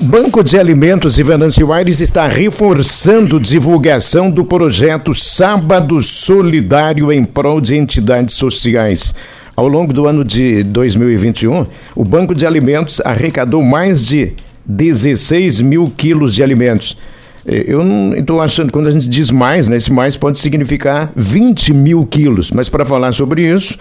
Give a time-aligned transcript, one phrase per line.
[0.00, 7.60] Banco de Alimentos e Venâncio Aires está reforçando divulgação do projeto Sábado Solidário em prol
[7.60, 9.12] de entidades sociais.
[9.56, 11.66] Ao longo do ano de 2021,
[11.96, 14.34] o Banco de Alimentos arrecadou mais de
[14.64, 16.96] 16 mil quilos de alimentos.
[17.44, 21.74] Eu não estou achando, quando a gente diz mais, né, esse mais pode significar 20
[21.74, 22.52] mil quilos.
[22.52, 23.76] Mas para falar sobre isso,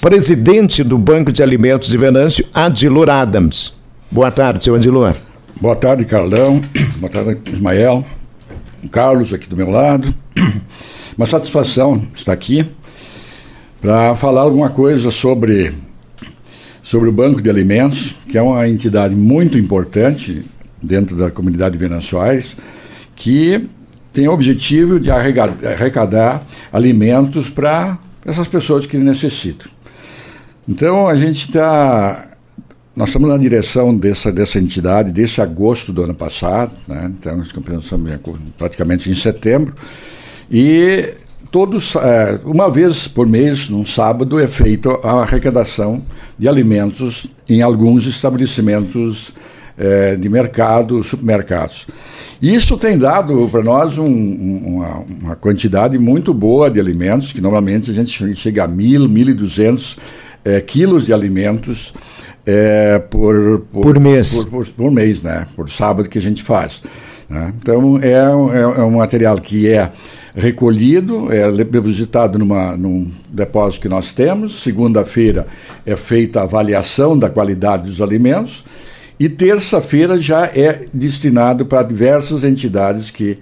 [0.00, 3.72] presidente do Banco de Alimentos de Venâncio, Adilor Adams.
[4.08, 5.14] Boa tarde, seu Adilor.
[5.60, 6.60] Boa tarde, Carlão.
[6.98, 8.06] Boa tarde, Ismael.
[8.92, 10.14] Carlos aqui do meu lado.
[11.18, 12.64] Uma satisfação estar aqui
[13.80, 15.72] para falar alguma coisa sobre,
[16.80, 20.44] sobre o Banco de Alimentos, que é uma entidade muito importante
[20.80, 22.56] dentro da comunidade de Venâncio Aires,
[23.16, 23.68] que
[24.12, 29.68] tem o objetivo de arrecadar alimentos para essas pessoas que necessitam.
[30.68, 32.27] Então a gente está
[32.98, 37.12] nós estamos na direção dessa, dessa entidade desde agosto do ano passado, né?
[37.16, 37.88] então estamos
[38.58, 39.72] praticamente em setembro,
[40.50, 41.14] e
[41.48, 46.02] todos, é, uma vez por mês, num sábado, é feita a arrecadação
[46.36, 49.32] de alimentos em alguns estabelecimentos
[49.78, 51.86] é, de mercado, supermercados.
[52.42, 57.92] Isso tem dado para nós um, uma, uma, quantidade muito boa de alimentos, que normalmente
[57.92, 59.96] a gente chega a mil, mil e duzentos
[60.44, 61.92] é, quilos de alimentos
[62.50, 64.42] é, por, por, por, mês.
[64.44, 65.46] Por, por, por, mês, né?
[65.54, 66.80] Por sábado que a gente faz.
[67.28, 67.52] Né?
[67.60, 69.92] Então, é, é, é, um material que é
[70.34, 74.62] recolhido, é depositado numa, num depósito que nós temos.
[74.62, 75.46] Segunda-feira
[75.84, 78.64] é feita a avaliação da qualidade dos alimentos.
[79.20, 83.36] E terça-feira já é destinado para diversas entidades que,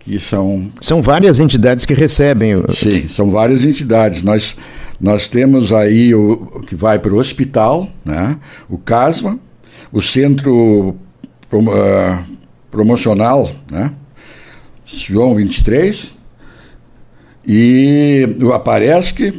[0.00, 0.70] que são.
[0.82, 2.62] São várias entidades que recebem.
[2.74, 4.22] Sim, são várias entidades.
[4.22, 4.54] Nós
[5.00, 8.36] nós temos aí o, que vai para o hospital, né?
[8.68, 9.38] o CASMA,
[9.90, 10.94] o Centro
[11.48, 12.18] Prom uh,
[12.70, 13.92] Promocional, né?
[14.84, 16.14] João 23,
[17.46, 19.34] e o Aparesc,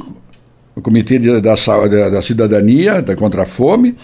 [0.76, 3.95] o Comitê de, da, da, da, Cidadania, da Contra a Fome,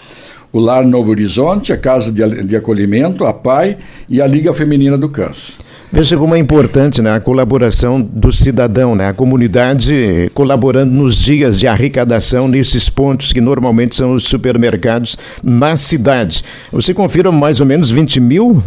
[0.52, 3.76] o Lar Novo Horizonte, a Casa de, de Acolhimento, a PAI
[4.08, 5.54] e a Liga Feminina do Câncer.
[5.90, 11.58] Veja como é importante né, a colaboração do cidadão, né, a comunidade colaborando nos dias
[11.58, 16.44] de arrecadação nesses pontos que normalmente são os supermercados na cidade.
[16.70, 18.62] Você confirma mais ou menos 20 mil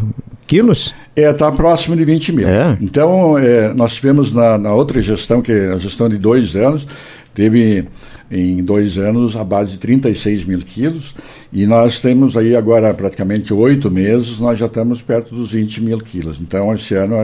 [0.48, 0.94] quilos?
[1.16, 2.48] É, está próximo de 20 mil.
[2.48, 2.78] É.
[2.82, 6.88] Então, é, nós tivemos na, na outra gestão, que é a gestão de dois anos,
[7.34, 7.86] teve
[8.32, 11.14] em dois anos a base de 36 mil quilos
[11.52, 15.98] e nós temos aí agora praticamente oito meses, nós já estamos perto dos 20 mil
[16.00, 16.40] quilos.
[16.40, 17.16] Então, esse ano,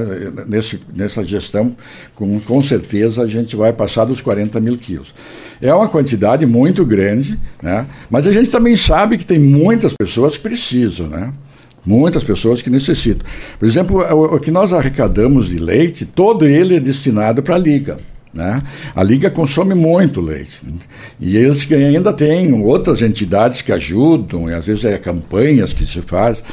[0.46, 1.76] nesse, nessa gestão,
[2.14, 5.14] com, com certeza a gente vai passar dos 40 mil quilos.
[5.62, 7.88] É uma quantidade muito grande, né?
[8.10, 11.32] mas a gente também sabe que tem muitas pessoas que precisam, né?
[11.86, 13.26] Muitas pessoas que necessitam.
[13.58, 17.58] Por exemplo, o, o que nós arrecadamos de leite, todo ele é destinado para a
[17.58, 17.98] liga.
[18.34, 18.62] Né?
[18.96, 20.62] A Liga consome muito leite.
[21.20, 25.86] E eles que ainda têm outras entidades que ajudam, e às vezes é campanhas que
[25.86, 26.44] se faz.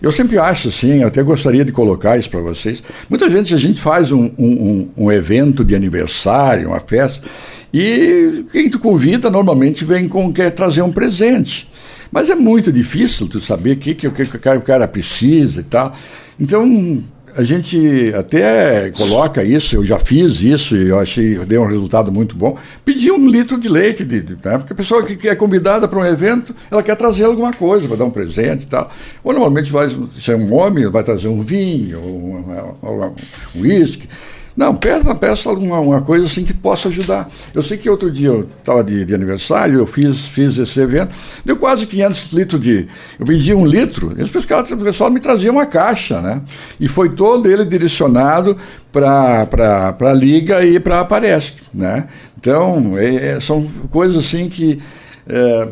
[0.00, 2.82] Eu sempre acho assim, eu até gostaria de colocar isso para vocês.
[3.08, 7.26] Muitas vezes a gente faz um, um, um, evento de aniversário, uma festa,
[7.72, 11.68] e quem tu convida normalmente vem com quer trazer um presente.
[12.12, 15.64] Mas é muito difícil tu saber o que, que, que, que o cara precisa e
[15.64, 15.94] tal.
[16.38, 17.02] Então,
[17.36, 22.10] a gente até coloca isso, eu já fiz isso e eu achei, deu um resultado
[22.10, 22.56] muito bom.
[22.84, 24.58] Pedi um litro de leite, de, de né?
[24.58, 27.98] porque a pessoa que é convidada para um evento, ela quer trazer alguma coisa, vai
[27.98, 28.90] dar um presente e tal.
[29.22, 29.88] Ou normalmente vai,
[30.18, 34.08] se é um homem, vai trazer um vinho, um uísque.
[34.08, 37.28] Um não, peça, peça alguma uma coisa assim que possa ajudar.
[37.54, 41.14] Eu sei que outro dia eu estava de, de, aniversário, eu fiz, fiz esse evento,
[41.44, 42.86] deu quase 500 litros de.
[43.18, 46.40] Eu pedi um litro, e os caras, o pessoal me trazia uma caixa, né?
[46.80, 48.56] E foi todo ele direcionado
[48.90, 52.06] para a Liga e para a Paresc, né?
[52.38, 54.80] Então, é, é, são coisas assim que.
[55.28, 55.68] É,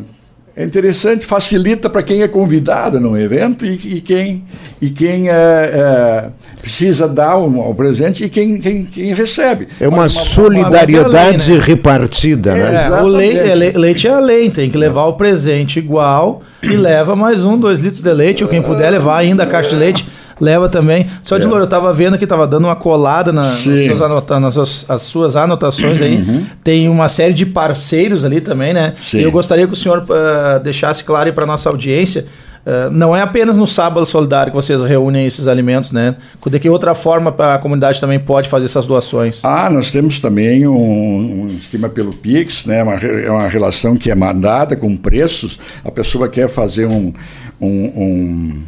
[0.57, 4.45] é interessante, facilita para quem é convidado num evento e, e quem,
[4.81, 6.29] e quem é, é,
[6.61, 9.67] precisa dar o um, presente e quem, quem, quem recebe.
[9.81, 11.65] É uma, uma solidariedade uma, lei, né?
[11.65, 12.87] repartida, né?
[12.87, 16.69] É, o leite, é, leite é a lei, tem que levar o presente igual e
[16.69, 19.75] leva mais um, dois litros de leite, ou quem puder levar ainda a caixa de
[19.75, 20.05] leite
[20.39, 21.05] leva também.
[21.23, 21.47] Só de é.
[21.47, 25.01] Louro, eu tava vendo que tava dando uma colada na, seus anota, nas suas, as
[25.01, 26.17] suas anotações aí.
[26.17, 26.45] Uhum.
[26.63, 28.93] Tem uma série de parceiros ali também, né?
[29.01, 29.19] Sim.
[29.19, 32.25] E eu gostaria que o senhor uh, deixasse claro aí para nossa audiência.
[32.65, 36.15] Uh, não é apenas no sábado solidário que vocês reúnem esses alimentos, né?
[36.47, 39.45] De que outra forma a comunidade também pode fazer essas doações?
[39.45, 42.81] Ah, nós temos também um, um esquema pelo Pix, né?
[42.81, 45.59] Uma, é uma relação que é mandada com preços.
[45.83, 47.13] A pessoa quer fazer um,
[47.61, 48.63] um, um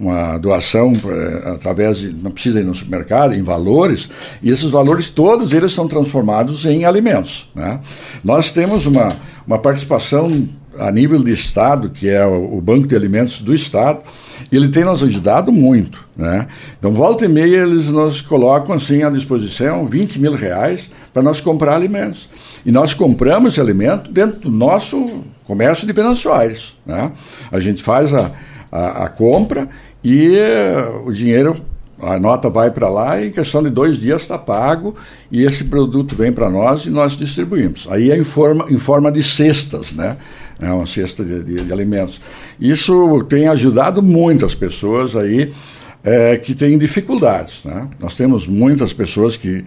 [0.00, 4.08] uma doação é, através de, não precisa ir no supermercado, em valores,
[4.42, 7.50] e esses valores todos eles são transformados em alimentos.
[7.54, 7.80] Né?
[8.22, 9.08] Nós temos uma,
[9.46, 10.28] uma participação
[10.78, 14.00] a nível de Estado, que é o, Banco de Alimentos do Estado,
[14.52, 16.04] ele tem nos ajudado muito.
[16.16, 16.46] Né?
[16.78, 21.40] Então, volta e meia, eles nos colocam assim à disposição 20 mil reais para nós
[21.40, 22.28] comprar alimentos.
[22.64, 26.74] E nós compramos esse alimento dentro do nosso comércio de Venâncio Aires.
[26.84, 27.10] Né?
[27.50, 28.30] A gente faz a,
[28.70, 29.68] a, a compra
[30.02, 30.36] e
[31.04, 31.56] o dinheiro
[32.00, 34.94] a nota vai para lá e em questão de dois dias está pago
[35.32, 37.88] e esse produto vem para nós e nós distribuímos.
[37.90, 40.16] Aí é em forma, em forma de cestas, né?
[40.60, 42.20] É uma cesta de, de, de alimentos.
[42.60, 45.52] Isso tem ajudado muitas pessoas aí
[46.04, 47.64] é, que têm dificuldades.
[47.64, 47.88] Né?
[48.00, 49.64] Nós temos muitas pessoas que,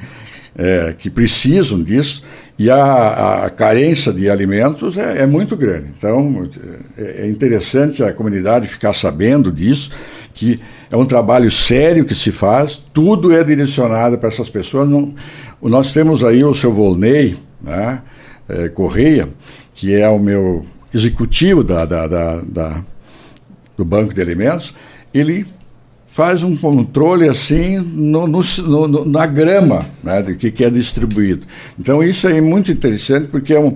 [0.57, 2.23] é, que precisam disso
[2.59, 5.88] e a, a carência de alimentos é, é, muito grande.
[5.97, 6.50] Então,
[6.97, 9.91] é, é interessante a comunidade ficar sabendo disso,
[10.33, 10.59] que
[10.91, 14.89] é um trabalho sério que se faz, tudo é direcionado para essas pessoas.
[14.89, 15.15] Não,
[15.61, 18.01] nós temos aí o seu Volney né,
[18.50, 19.29] é, Correia,
[19.73, 22.81] que é o meu executivo da, da, da, da
[23.77, 24.73] do Banco de Alimentos,
[25.13, 25.45] ele
[26.19, 31.48] faz um controle assim no, no, no, na grama né, do que, que é distribuído.
[31.80, 33.74] Então isso é muito interessante porque é, um,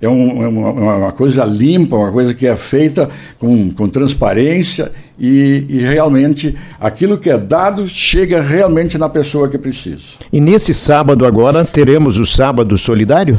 [0.00, 4.90] é, um, é uma, uma, coisa limpa, uma coisa que é feita com, com transparência
[5.18, 10.14] e, e, realmente aquilo que é dado chega realmente na pessoa que precisa.
[10.32, 13.38] E nesse sábado agora teremos o sábado solidário?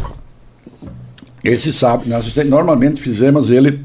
[1.44, 3.80] Esse sábado, nós normalmente fizemos ele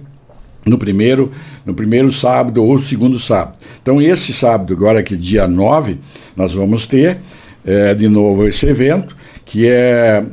[0.67, 1.33] no primeiro,
[1.65, 3.57] no primeiro sábado ou segundo sábado.
[3.81, 5.99] Então, esse sábado, agora que dia 9,
[6.37, 7.19] nós vamos ter
[7.65, 10.25] é, de novo esse evento, que é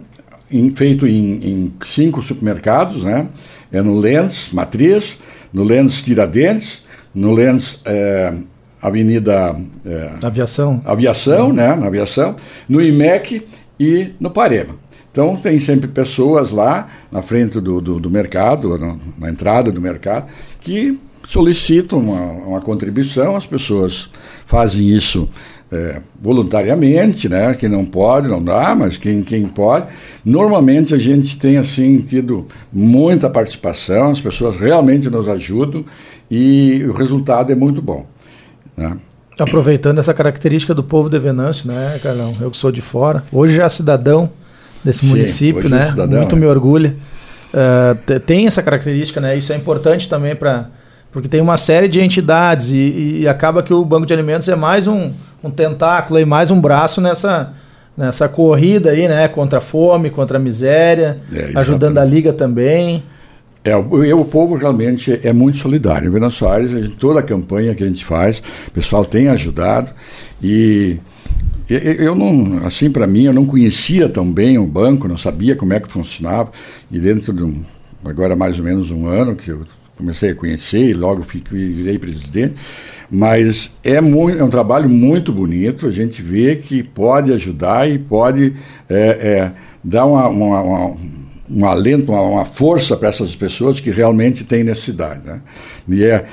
[0.51, 3.27] em, feito em, em, cinco supermercados, né?
[3.71, 5.17] É no Lens Matriz,
[5.51, 6.83] no Lens Tiradentes,
[7.13, 8.33] no Lens é,
[8.81, 9.55] Avenida
[9.85, 11.75] é, Aviação, Aviação, né?
[11.75, 12.35] Na Aviação,
[12.69, 13.45] no IMEC
[13.79, 14.75] e no Parema.
[15.15, 19.79] Então, tem sempre pessoas lá na frente do, do, do mercado, na, na, entrada do
[19.79, 20.25] mercado,
[20.59, 24.09] que solicitam uma, uma contribuição, as pessoas
[24.45, 25.29] fazem isso
[25.71, 27.53] é, voluntariamente, né?
[27.53, 29.87] Quem não pode, não dá, mas quem, quem pode.
[30.25, 35.85] Normalmente a gente tem assim tido muita participação, as pessoas realmente nos ajudam
[36.29, 38.05] e o resultado é muito bom.
[38.75, 38.97] Né?
[39.39, 42.35] Aproveitando essa característica do povo de Venâncio, né, Carlão?
[42.41, 44.29] Eu que sou de fora, hoje já cidadão
[44.85, 45.89] desse Sim, município, né?
[45.89, 46.39] Cidadão, Muito é.
[46.39, 46.95] me orgulha.
[47.51, 49.35] Uh, tem essa característica, né?
[49.35, 50.69] Isso é importante também para
[51.11, 54.55] porque tem uma série de entidades e, e, acaba que o banco de alimentos é
[54.55, 57.53] mais um, um tentáculo e mais um braço nessa
[57.97, 59.27] nessa corrida aí, né?
[59.29, 63.01] Contra a fome, contra a miséria, é, ajudando a liga também.
[63.63, 66.09] É, o, o povo realmente é muito solidário.
[66.09, 69.91] Em Buenos Aires, toda a campanha que a gente faz, o pessoal tem ajudado
[70.43, 70.99] e
[71.69, 75.73] eu não, assim, para mim, eu não conhecia tão bem o banco, não sabia como
[75.73, 76.51] é que funcionava.
[76.91, 77.63] E dentro de um,
[78.03, 79.63] agora mais ou menos um ano que eu
[79.97, 82.55] comecei a conhecer e logo fiquei, virei presidente.
[83.09, 87.97] Mas é, muito, é um trabalho muito bonito, a gente vê que pode ajudar e
[87.97, 88.53] pode
[88.89, 89.51] é, é,
[89.83, 90.97] dar uma, uma, uma
[91.49, 95.21] um alento, uma, uma força para essas pessoas que realmente têm necessidade.
[95.25, 95.41] Né?
[95.87, 96.25] E é,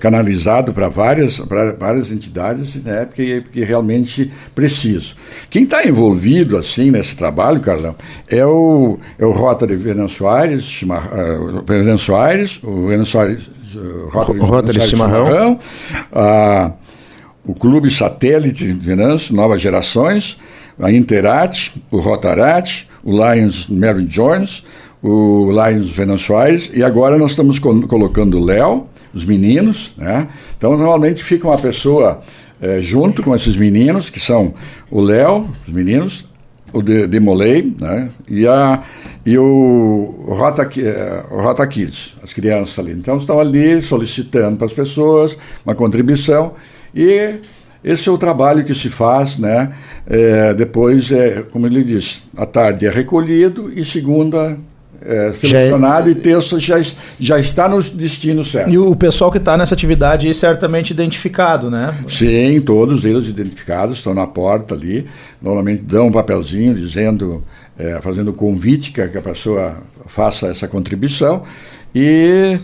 [0.00, 1.38] canalizado para várias,
[1.78, 5.16] várias entidades, né, porque, porque realmente preciso.
[5.48, 7.94] Quem está envolvido assim nesse trabalho, Carlão,
[8.28, 14.38] é o, é o Rotary Venâncio Aires, Chima, uh, Aires, o Venâncio Aires, uh, Rotary,
[14.38, 15.58] Rotary Chimarrão, Chimarrão
[16.12, 16.84] uh,
[17.46, 20.38] o Clube Satélite Venâncio, Novas Gerações,
[20.80, 24.64] a Interat, o Rotarat, o Lions Mary Jones,
[25.02, 30.28] o Lions Venâncio Aires, e agora nós estamos colocando o Léo, os meninos, né?
[30.56, 32.20] Então, normalmente fica uma pessoa
[32.60, 34.54] é, junto com esses meninos, que são
[34.90, 36.24] o Léo, os meninos,
[36.72, 38.10] o de, Demolei, né?
[38.28, 38.82] E, a,
[39.24, 42.92] e o Rota, é, o Rota Kids, as crianças ali.
[42.92, 46.54] Então, estão ali solicitando para as pessoas uma contribuição
[46.94, 47.38] e
[47.84, 49.72] esse é o trabalho que se faz, né?
[50.06, 54.56] É, depois, é, como ele disse, à tarde é recolhido e segunda
[55.04, 56.18] é, selecionado já é...
[56.18, 56.80] e terça já,
[57.20, 58.70] já está no destino certo.
[58.70, 61.94] E o pessoal que está nessa atividade aí certamente identificado, né?
[62.08, 65.06] Sim, todos eles identificados, estão na porta ali.
[65.40, 67.44] Normalmente dão um papelzinho dizendo,
[67.78, 71.42] é, fazendo convite que a pessoa faça essa contribuição
[71.94, 72.58] e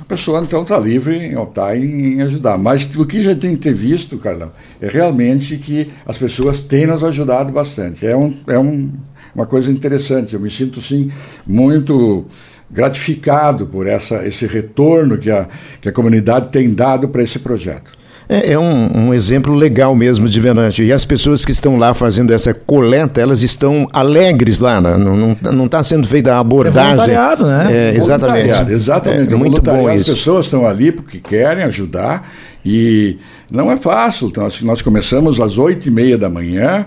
[0.00, 2.56] a pessoa então está livre em optar em, ajudar.
[2.56, 6.86] Mas o que já tem que ter visto, Carlão, é realmente que as pessoas têm
[6.86, 8.06] nos ajudado bastante.
[8.06, 8.92] É um, é um
[9.36, 10.32] uma coisa interessante.
[10.32, 11.10] Eu me sinto, sim,
[11.46, 12.24] muito
[12.70, 15.46] gratificado por essa, esse retorno que a,
[15.80, 17.92] que a comunidade tem dado para esse projeto.
[18.28, 20.84] É, é um, um, exemplo legal mesmo de Venâncio.
[20.84, 24.96] E as pessoas que estão lá fazendo essa coleta, elas estão alegres lá, né?
[24.96, 26.80] não está sendo feita a abordagem.
[26.80, 27.68] É voluntariado, né?
[27.70, 28.72] É, exatamente.
[28.72, 29.32] Exatamente.
[29.32, 32.28] É, muito bom As pessoas estão ali porque querem ajudar
[32.64, 33.16] e
[33.48, 34.26] não é fácil.
[34.26, 36.84] Então, assim, nós começamos às oito e meia da manhã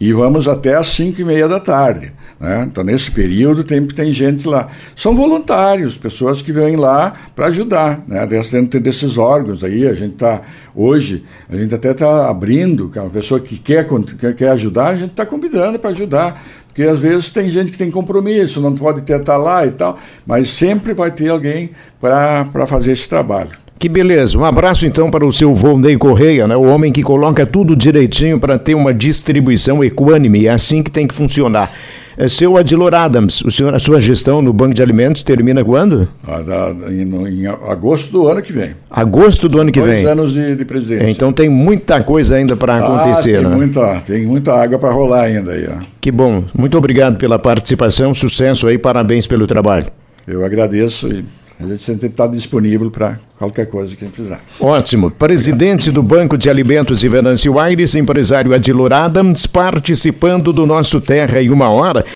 [0.00, 2.12] e vamos até às cinco e meia da tarde.
[2.38, 2.66] Né?
[2.70, 4.68] Então, nesse período, tem, tem gente lá.
[4.94, 8.26] São voluntários, pessoas que vêm lá para ajudar, né?
[8.26, 9.86] dentro desses órgãos aí.
[9.88, 10.42] A gente está,
[10.74, 13.86] hoje, a gente até está abrindo, é uma pessoa que quer,
[14.36, 16.40] quer ajudar, a gente está convidando para ajudar.
[16.68, 20.50] Porque às vezes tem gente que tem compromisso, não pode tá lá e tal, mas
[20.50, 23.50] sempre vai ter alguém para fazer esse trabalho.
[23.78, 24.36] Que beleza.
[24.36, 26.56] Um abraço então para o seu Volney Correia, né?
[26.56, 30.46] o homem que coloca tudo direitinho para ter uma distribuição equânime.
[30.46, 31.70] É assim que tem que funcionar.
[32.16, 36.08] É seu Adilor Adams, o senhor, a sua gestão no Banco de Alimentos termina quando?
[36.26, 36.42] Ah,
[36.90, 38.70] em, em, agosto do ano que vem.
[38.90, 40.02] Agosto do ano que Dois vem.
[40.02, 41.08] Dois anos de, de presidência.
[41.08, 43.54] Então tem muita coisa ainda para ah, acontecer, tem né?
[43.54, 45.68] Muita, tem muita água para rolar ainda aí.
[45.68, 45.78] Ó.
[46.00, 46.42] Que bom.
[46.58, 49.86] Muito obrigado pela participação, sucesso aí, parabéns pelo trabalho.
[50.26, 51.24] Eu agradeço e
[51.60, 54.40] a gente sempre está disponível para qualquer coisa que precisar.
[54.60, 55.10] Ótimo.
[55.10, 61.42] Presidente do Banco de Alimentos de Venâncio Aires, empresário Adilor Adams, participando do nosso Terra
[61.42, 62.04] em uma hora.